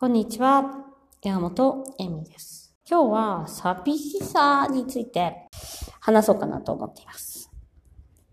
[0.00, 0.84] こんにちは。
[1.22, 2.72] 山本恵美です。
[2.88, 5.48] 今日は寂しさについて
[5.98, 7.50] 話そうかなと思っています。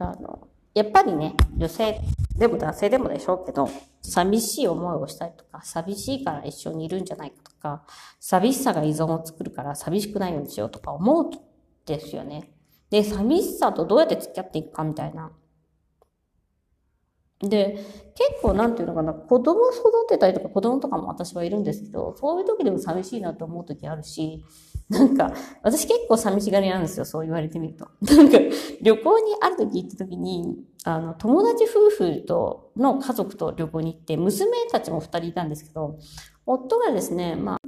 [0.00, 2.00] あの、やっぱりね、女性
[2.36, 3.68] でも男性でもでしょうけど、
[4.02, 7.84] 寂しい思いをしたりとか、寂しいから一緒にいるんじゃないかとか、
[8.18, 11.30] 寂しさが依存を作るから寂しくないようにしようとか思うん
[11.86, 12.50] ですよね。
[12.90, 15.30] で、寂しさとどうやって付き合っていくかみたいな。
[17.42, 17.78] で、
[18.14, 24.44] 結構なんていうのかな、子供育てたりとか子供とかも私はいるんですけど、そういう時でも寂しいなと思う時あるし、
[24.88, 25.32] なんか、
[25.62, 27.88] 私結構寂しがりなんですよ、そう言われてみると。
[28.02, 28.38] なんか、
[28.82, 35.98] 旅行にある時行った時に、あの、友達夫婦と、の家族と旅行に行って、娘たちも二人いたんですけど、
[36.44, 37.58] 夫がですね、まあ、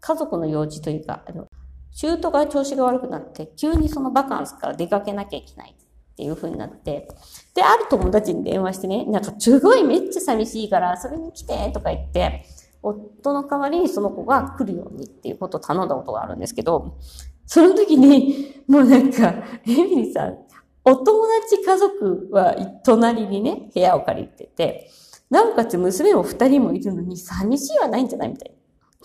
[0.00, 1.48] 家族の用事というか、あの、
[1.90, 5.76] 姑が調子が悪くなって、急にそのバカンスから出かけなきゃいけない
[6.12, 7.08] っていう風になって、
[7.54, 12.44] で、ある友達に電話してね、なんかすごいめっちゃ寂しいから遊びに来てとか言って、
[12.82, 16.98] 夫の代わりにその子が来るようにっていうことを頼んだことがあるんですけど、
[17.46, 19.34] その時に、もうなんか、
[19.66, 20.38] エミリーさん、
[20.84, 24.90] お友達家族は隣にね、部屋を借りてて、
[25.30, 28.30] なおかつ娘も二人もいるのに寂しいはないんじゃない？
[28.30, 28.56] みたいな。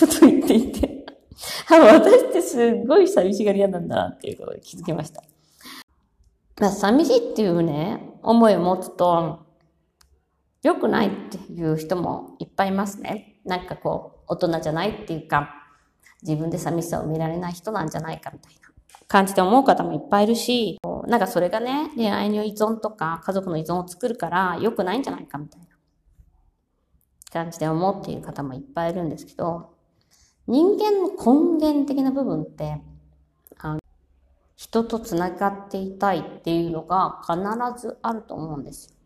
[0.00, 1.04] ことを言っていて、
[1.68, 5.22] 私ってすっごい寂しがり屋なんだなっていうことに気づきました。
[6.60, 9.46] まあ、寂しいっていうね、思いを持つと、
[10.62, 13.40] 良くないっていう人もいっぱいいますね。
[13.44, 15.54] なんかこう、大人じゃないっていうか、
[16.22, 18.68] 自分で寂しさを見られない人なんじゃないかみたいな
[19.08, 25.66] 感じで思う方もいっぱいいるし、なんかそれがね、恋愛の依存とか家族の依存を作るから良くないんじゃないかみたいな
[27.32, 29.74] 感じで思っている方もいっぱいいるんですけど、
[30.46, 32.80] 人間の根源的な部分って、
[34.62, 37.34] 人とつながっていたいっていうのが必
[37.84, 38.96] ずあると思うんですよ。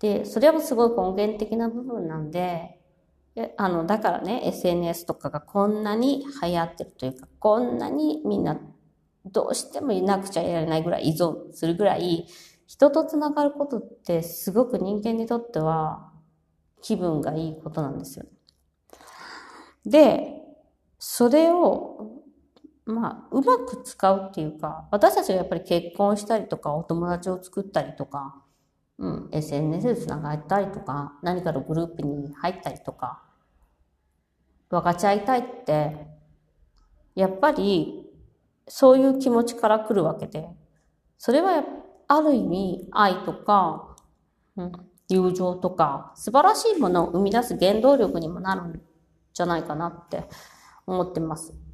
[0.00, 2.80] で、それはすごい根源的な部分なんで、
[3.56, 8.60] あの、だからね、SNS とかがこんなに流行ってるというか、こんなにみんな
[9.24, 12.26] どうしてもいなくちゃいられないぐらい依存するぐらい、
[12.66, 16.10] 人とつながることってすごく人間にとっては
[16.82, 18.26] 気分がいいことなんですよ。
[19.84, 20.42] で、
[20.98, 22.24] それを、
[22.86, 28.40] まあ、うまく使うっていうか、私たちがやっぱり結婚したりとか、お友達を作ったりとか、
[28.98, 33.22] うん、SNS でつながったりとか、何かのグループに入ったりとか、
[34.70, 36.06] 分かち合いたいって、
[37.16, 38.04] やっぱり、
[38.68, 40.48] そういう気持ちから来るわけで、
[41.18, 41.64] それは
[42.06, 43.96] ある意味愛とか、
[44.56, 44.72] うん、
[45.08, 48.82] 友情とか、素晴らしいものを生み出す原動力にもなるん
[49.34, 50.28] じゃないかなって
[50.86, 51.65] 思ってます。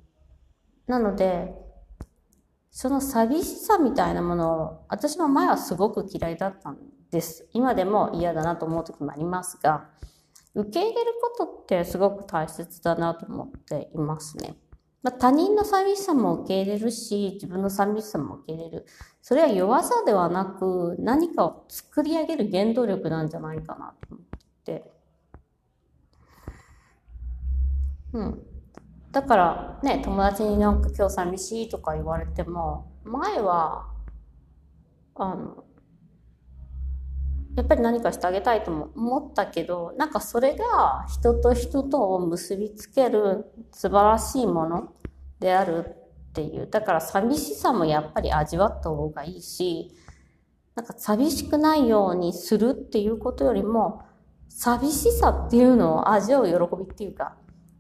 [0.87, 1.55] なので、
[2.71, 6.79] その寂しさみたいなものを、私も前はすごく嫌いだったん
[7.11, 7.49] です。
[7.53, 9.91] 今でも嫌だなと思う時もありますが、
[10.55, 14.57] 受け入れることってすごく大切だなと思っていますね。
[15.03, 18.87] まあ、他人の寂しさも受け入れるし、自分の寂しさも受け入れる。
[19.21, 24.27] それは弱さではなく、何かを作り上げる原動力なんじゃないかなと思っ
[24.65, 24.93] て。
[28.13, 28.52] うん。
[29.13, 33.87] だからね、友達になんか今日寂しいとか言われても、前は、
[35.15, 35.65] あの、
[37.55, 44.95] やっぱり何かしてあげたいとも思ったけど、なんかそれが人と人とを結びつける素晴らしいもの
[45.39, 45.85] である
[46.31, 46.67] っていう。
[46.71, 49.95] だから寂しさもやっぱり味わった方がいいし、
[50.75, 54.01] なんか寂しくないようにするっていうことよりも、
[54.49, 57.37] 寂しさっていうのを味わう喜びっていうか、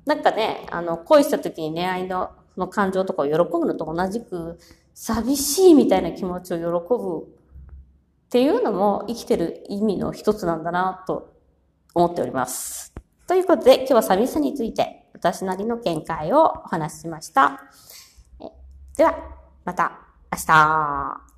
[0.06, 4.58] なんかね、あの、恋した時に恋愛のその感情とかを喜ぶのと同じく、
[4.94, 11.34] 寂しいみたいな気持ちを喜ぶっていうのも生きてる意味の一つなんだなと
[11.94, 12.92] 思っております。
[13.26, 17.60] ということで、今日は寂しさについて私なりの見解をお話ししました。
[18.96, 19.16] では、
[19.64, 21.31] また明日。